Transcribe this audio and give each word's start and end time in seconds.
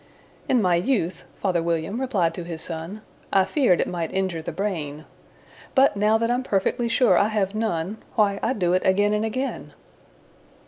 "In 0.49 0.63
my 0.63 0.77
youth," 0.77 1.25
father 1.35 1.61
William 1.61 2.01
replied 2.01 2.33
to 2.33 2.43
his 2.43 2.63
son, 2.63 3.03
"I 3.31 3.45
feared 3.45 3.79
it 3.79 3.87
might 3.87 4.11
injure 4.11 4.41
the 4.41 4.51
brain; 4.51 5.05
But, 5.75 5.95
now 5.95 6.17
that 6.17 6.31
I'm 6.31 6.41
perfectly 6.41 6.87
sure 6.87 7.19
I 7.19 7.27
have 7.27 7.53
none, 7.53 7.97
Why, 8.15 8.39
I 8.41 8.53
do 8.53 8.73
it 8.73 8.83
again 8.83 9.13
and 9.13 9.23
again." 9.23 9.73